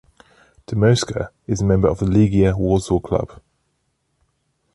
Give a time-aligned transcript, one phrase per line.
[0.65, 3.39] Dmowska is a member of the Legia Warsaw Club.